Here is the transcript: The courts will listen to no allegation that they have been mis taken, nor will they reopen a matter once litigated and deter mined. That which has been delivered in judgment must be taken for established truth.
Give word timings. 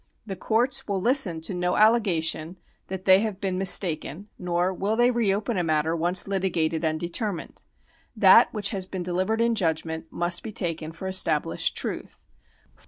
The 0.25 0.35
courts 0.35 0.87
will 0.87 0.99
listen 0.99 1.41
to 1.41 1.53
no 1.53 1.75
allegation 1.75 2.57
that 2.87 3.05
they 3.05 3.19
have 3.19 3.39
been 3.39 3.59
mis 3.59 3.77
taken, 3.77 4.29
nor 4.39 4.73
will 4.73 4.95
they 4.95 5.11
reopen 5.11 5.59
a 5.59 5.63
matter 5.63 5.95
once 5.95 6.27
litigated 6.27 6.83
and 6.83 6.99
deter 6.99 7.31
mined. 7.31 7.65
That 8.15 8.51
which 8.51 8.71
has 8.71 8.87
been 8.87 9.03
delivered 9.03 9.41
in 9.41 9.53
judgment 9.53 10.07
must 10.11 10.41
be 10.41 10.51
taken 10.51 10.91
for 10.91 11.07
established 11.07 11.77
truth. 11.77 12.19